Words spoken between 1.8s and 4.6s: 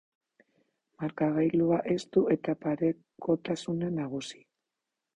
estu eta parekotasuna nagusi.